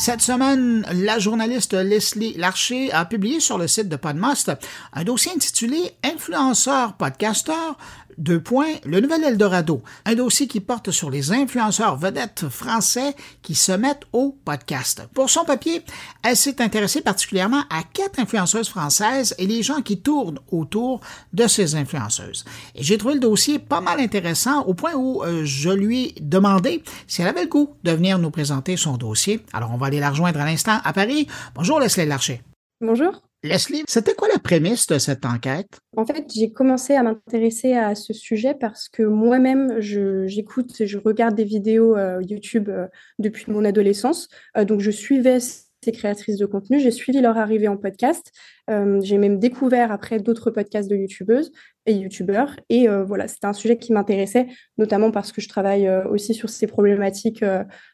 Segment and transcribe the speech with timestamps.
[0.00, 4.50] Cette semaine, la journaliste Leslie Larcher a publié sur le site de Podmast
[4.94, 7.76] un dossier intitulé Influenceurs podcasteurs
[8.20, 13.54] deux points, le nouvel Eldorado, un dossier qui porte sur les influenceurs vedettes français qui
[13.54, 15.02] se mettent au podcast.
[15.14, 15.82] Pour son papier,
[16.22, 21.00] elle s'est intéressée particulièrement à quatre influenceuses françaises et les gens qui tournent autour
[21.32, 22.44] de ces influenceuses.
[22.74, 26.20] Et j'ai trouvé le dossier pas mal intéressant au point où euh, je lui ai
[26.20, 29.40] demandé si elle avait le goût de venir nous présenter son dossier.
[29.52, 31.26] Alors on va aller la rejoindre à l'instant à Paris.
[31.54, 32.42] Bonjour Leslie Larcher.
[32.80, 33.22] Bonjour.
[33.42, 35.80] Leslie, c'était quoi la prémisse de cette enquête?
[35.96, 40.98] En fait, j'ai commencé à m'intéresser à ce sujet parce que moi-même, j'écoute et je
[40.98, 42.86] regarde des vidéos euh, YouTube euh,
[43.18, 44.28] depuis mon adolescence.
[44.58, 45.38] Euh, donc, je suivais
[45.82, 48.32] ces créatrices de contenu, j'ai suivi leur arrivée en podcast.
[48.68, 51.50] j'ai même découvert après d'autres podcasts de YouTubeuses
[51.86, 52.54] et YouTubeurs.
[52.68, 54.46] Et voilà, c'était un sujet qui m'intéressait,
[54.78, 57.44] notamment parce que je travaille aussi sur ces problématiques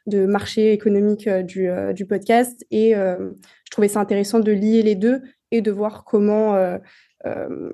[0.06, 2.66] de marché économique du, du, podcast.
[2.70, 6.78] Et je trouvais ça intéressant de lier les deux et de voir comment euh, euh,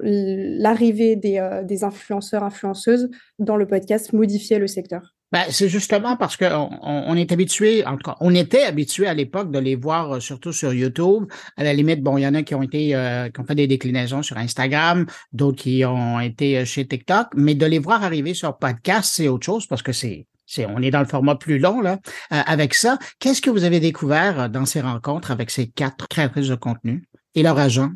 [0.01, 3.09] l'arrivée des, euh, des, influenceurs, influenceuses
[3.39, 5.15] dans le podcast modifiait le secteur.
[5.33, 7.85] Ben, c'est justement parce qu'on on, est habitué,
[8.21, 11.25] on était habitué à l'époque de les voir surtout sur YouTube.
[11.57, 14.37] À la limite, bon, il y en a qui ont été, fait des déclinaisons sur
[14.37, 19.29] Instagram, d'autres qui ont été chez TikTok, mais de les voir arriver sur podcast, c'est
[19.29, 20.27] autre chose parce que c'est
[20.69, 21.99] on est dans le format plus long là.
[22.29, 26.57] avec ça, qu'est-ce que vous avez découvert dans ces rencontres avec ces quatre créatrices de
[26.57, 27.05] contenu?
[27.35, 27.91] et leur agent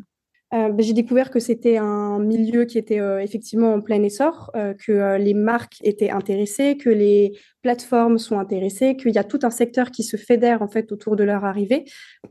[0.53, 4.49] euh, ben, j'ai découvert que c'était un milieu qui était euh, effectivement en plein essor,
[4.55, 9.39] euh, que les marques étaient intéressées, que les plateformes sont intéressées, qu'il y a tout
[9.43, 11.83] un secteur qui se fédère en fait autour de leur arrivée,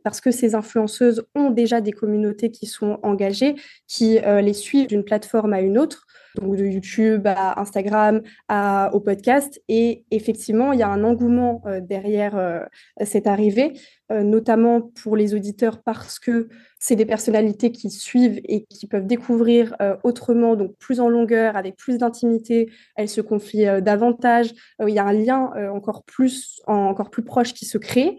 [0.02, 3.54] parce que ces influenceuses ont déjà des communautés qui sont engagées,
[3.86, 9.00] qui les suivent d'une plateforme à une autre donc de YouTube à Instagram à, au
[9.00, 9.60] podcast.
[9.68, 12.60] Et effectivement, il y a un engouement euh, derrière euh,
[13.04, 13.72] cette arrivée,
[14.12, 16.48] euh, notamment pour les auditeurs parce que
[16.78, 21.74] c'est des personnalités qui suivent et qui peuvent découvrir autrement, donc plus en longueur, avec
[21.74, 22.70] plus d'intimité.
[22.94, 24.52] Elles se confient davantage.
[24.86, 28.18] il y a un lien encore plus, encore plus proche qui se crée.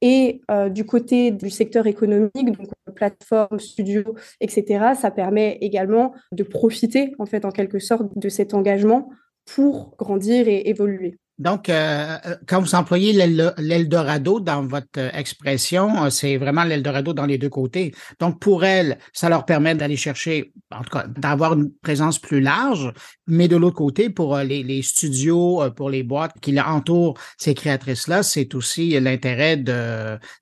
[0.00, 4.02] Et euh, du côté du secteur économique, donc plateforme, studio,
[4.40, 9.10] etc., ça permet également de profiter, en fait, en quelque sorte, de cet engagement
[9.44, 11.18] pour grandir et évoluer.
[11.38, 17.26] Donc, euh, euh, quand vous employez l'Eldorado dans votre euh, expression, c'est vraiment l'Eldorado dans
[17.26, 17.94] les deux côtés.
[18.18, 22.40] Donc, pour elles, ça leur permet d'aller chercher, en tout cas, d'avoir une présence plus
[22.40, 22.92] large,
[23.28, 28.24] mais de l'autre côté, pour les, les, studios, pour les boîtes qui entourent ces créatrices-là,
[28.24, 29.56] c'est aussi l'intérêt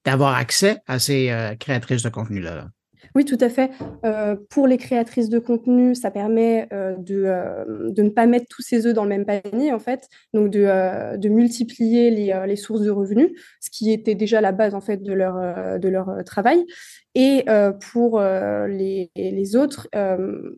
[0.04, 2.68] d'avoir accès à ces créatrices de contenu-là.
[3.16, 3.70] Oui, tout à fait.
[4.04, 8.44] Euh, pour les créatrices de contenu, ça permet euh, de, euh, de, ne pas mettre
[8.50, 12.90] tous ses œufs dans le même panier, en fait, donc de, multiplier les, sources de
[12.90, 16.66] revenus, ce qui était déjà la base, en fait, de leur travail.
[17.18, 17.46] Et
[17.92, 19.88] pour les, les, autres,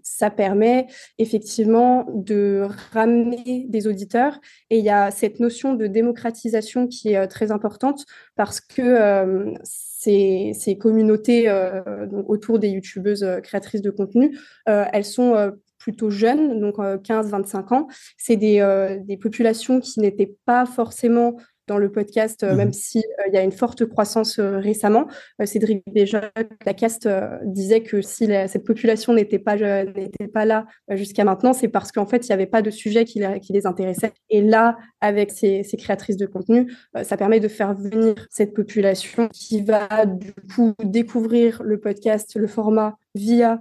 [0.02, 0.88] ça permet
[1.18, 4.40] effectivement de ramener des auditeurs.
[4.70, 8.04] Et il y a cette notion de démocratisation qui est très importante
[8.34, 9.54] parce que
[9.98, 14.38] ces, communautés euh, autour des youtubeuses euh, créatrices de contenu,
[14.68, 17.88] euh, elles sont plutôt jeunes, donc 15-25 ans.
[18.16, 21.36] C'est des, populations qui n'étaient pas forcément
[21.68, 22.72] dans le podcast, euh, même mhm.
[22.72, 25.06] s'il euh, il y a une forte croissance euh, récemment.
[25.44, 26.32] Cédric déjà,
[26.66, 27.08] la cast
[27.44, 32.06] disait que si cette population n'était pas, n'était pas là jusqu'à maintenant, c'est parce qu'en
[32.06, 34.12] fait, il n'y avait pas de sujet qui, qui, les intéressait.
[34.30, 39.28] Et là, avec ces, ces créatrices de contenu, ça permet de faire venir cette population
[39.28, 43.60] qui va du coup découvrir le podcast, le format via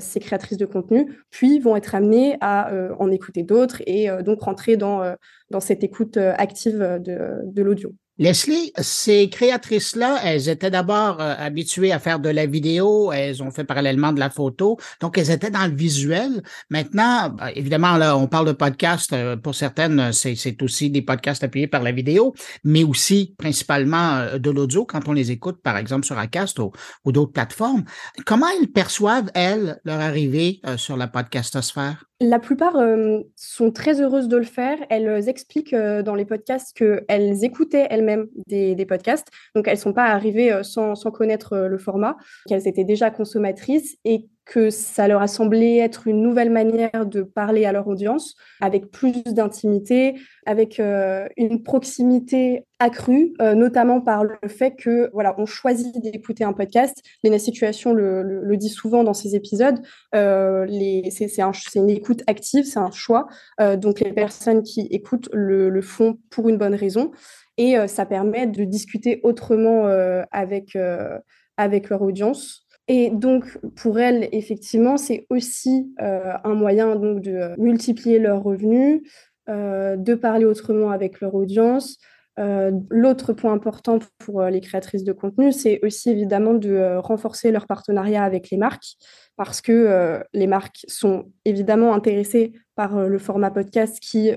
[0.00, 4.22] ces créatrices de contenu, puis vont être amenées à euh, en écouter d'autres et euh,
[4.22, 5.16] donc rentrer dans
[5.60, 7.94] cette écoute active de l'audio.
[8.18, 13.52] Leslie, ces créatrices-là, elles étaient d'abord euh, habituées à faire de la vidéo, elles ont
[13.52, 16.42] fait parallèlement de la photo, donc elles étaient dans le visuel.
[16.68, 21.44] Maintenant, bah, évidemment, là, on parle de podcast, euh, pour certaines, c'est aussi des podcasts
[21.44, 22.34] appuyés par la vidéo,
[22.64, 26.72] mais aussi principalement euh, de l'audio quand on les écoute, par exemple, sur Acast ou,
[27.04, 27.84] ou d'autres plateformes.
[28.26, 32.07] Comment elles perçoivent, elles, leur arrivée sur la podcastosphère?
[32.20, 34.76] La plupart euh, sont très heureuses de le faire.
[34.90, 39.28] Elles expliquent euh, dans les podcasts qu'elles écoutaient elles-mêmes des, podcasts.
[39.54, 42.16] Donc, elles ne sont pas arrivées euh, sans, sans, connaître le format,
[42.48, 47.22] qu'elles étaient déjà consommatrices et que ça leur a semblé être une nouvelle manière de
[47.22, 50.14] parler à leur audience, avec plus d'intimité,
[50.46, 56.44] avec euh, une proximité accrue, euh, notamment par le fait que voilà, on choisit d'écouter
[56.44, 57.02] un podcast.
[57.22, 59.80] Léna Situation le, le, dit souvent dans ses épisodes.
[60.14, 60.66] Euh,
[61.10, 63.26] c'est un, une écoute active, c'est un choix.
[63.76, 67.10] donc les personnes qui écoutent le, le font pour une bonne raison.
[67.58, 69.86] et ça permet de discuter autrement
[70.30, 70.76] avec,
[71.56, 72.67] avec leur audience.
[72.88, 79.02] Et donc, pour elles, effectivement, c'est aussi un moyen donc, de multiplier leurs revenus,
[79.46, 81.98] de parler autrement avec leur audience,
[82.38, 87.00] euh, l'autre point important pour euh, les créatrices de contenu, c'est aussi évidemment de euh,
[87.00, 88.96] renforcer leur partenariat avec les marques,
[89.36, 94.32] parce que les marques sont évidemment intéressées par le format podcast qui,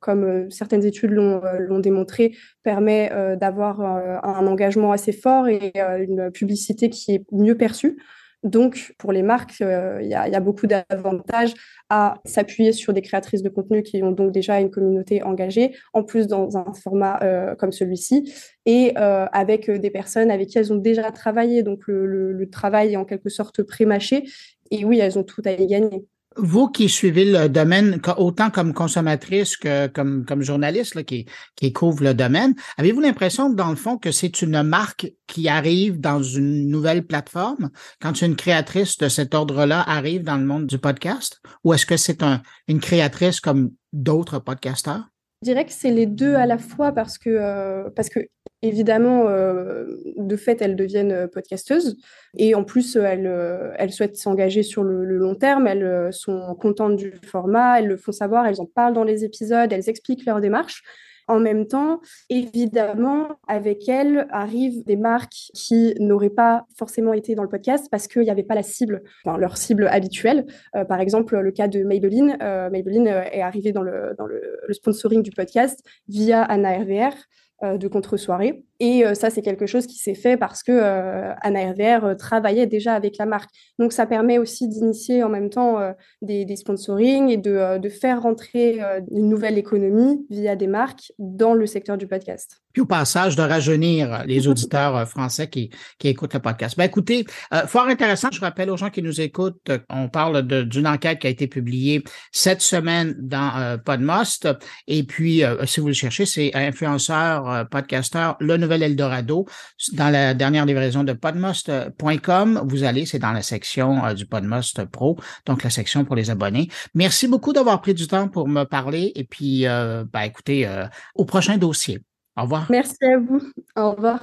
[0.00, 7.12] comme certaines études l'ont démontré, permet d'avoir un engagement assez fort et une publicité qui
[7.12, 7.96] est mieux perçue.
[8.42, 11.52] Donc, pour les marques, euh, il y, a beaucoup d'avantages
[11.90, 16.04] à s'appuyer sur des créatrices de contenu qui ont donc déjà une communauté engagée, en
[16.04, 18.32] plus dans un format euh, comme celui-ci,
[18.64, 21.62] et euh, avec des personnes avec qui elles ont déjà travaillé.
[21.62, 24.24] Donc, le, le travail est en quelque sorte pré-mâché.
[24.70, 26.06] Et oui, elles ont tout à y gagner.
[26.36, 31.72] Vous qui suivez le domaine autant comme consommatrice que comme, comme journaliste là, qui, qui
[31.72, 36.22] couvre le domaine, avez-vous l'impression, dans le fond, que c'est une marque qui arrive dans
[36.22, 41.40] une nouvelle plateforme quand une créatrice de cet ordre-là arrive dans le monde du podcast?
[41.64, 45.08] Ou est-ce que c'est un, une créatrice comme d'autres podcasteurs?
[45.42, 48.20] Je dirais que c'est les deux à la fois parce que, euh, parce que
[48.62, 49.84] évidemment, euh,
[50.16, 51.96] de fait, elles deviennent euh, podcasteuses
[52.36, 53.30] et en plus, elles,
[53.76, 58.12] elles souhaitent s'engager sur le, long terme, elles sont contentes du format, elles le font
[58.12, 60.82] savoir, elles en parlent dans les épisodes, elles expliquent leur démarche.
[61.30, 67.44] En même temps, évidemment, avec elle arrivent des marques qui n'auraient pas forcément été dans
[67.44, 70.44] le podcast parce qu'il n'y avait pas la cible, leur cible habituelle.
[70.74, 72.36] Euh, par exemple, le cas de Maybelline.
[72.42, 76.76] Euh, Maybelline euh, est arrivé dans, le, dans le, le, sponsoring du podcast via Anna
[76.78, 77.14] RVR.
[77.62, 78.64] Euh, de contre-soirée.
[78.78, 82.66] Et euh, ça, c'est quelque chose qui s'est fait parce que euh, Anna RVR travaillait
[82.66, 83.50] déjà avec la marque.
[83.78, 85.78] Donc, ça permet aussi d'initier en même temps
[86.22, 88.80] des, des sponsorings et de, de faire rentrer
[89.10, 92.62] une nouvelle économie via des marques dans le secteur du podcast.
[92.72, 96.78] Puis au passage, de rajeunir les auditeurs français qui, qui écoutent le podcast.
[96.78, 97.24] Ben écoutez,
[97.66, 98.28] fort intéressant.
[98.32, 102.04] Je rappelle aux gens qui nous écoutent, on parle d'une enquête qui a été publiée
[102.32, 104.48] cette semaine dans Podmost.
[104.86, 109.46] Et puis, si vous le cherchez, c'est influenceur euh, podcasteur Le Nouvel Eldorado.
[109.92, 114.84] Dans la dernière livraison de podmost.com, vous allez, c'est dans la section euh, du Podmost
[114.86, 116.68] Pro, donc la section pour les abonnés.
[116.94, 120.68] Merci beaucoup d'avoir pris du temps pour me parler et puis, ben, écoutez,
[121.14, 122.00] au prochain dossier.
[122.36, 122.66] Au revoir.
[122.70, 123.40] Merci à vous.
[123.76, 124.20] Au revoir.